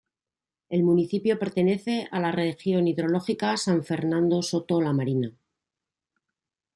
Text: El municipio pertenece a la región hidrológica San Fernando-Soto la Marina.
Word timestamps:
El 0.69 0.81
municipio 0.81 1.37
pertenece 1.37 2.07
a 2.09 2.19
la 2.19 2.31
región 2.31 2.87
hidrológica 2.87 3.55
San 3.55 3.83
Fernando-Soto 3.83 4.81
la 4.81 4.93
Marina. 4.93 5.31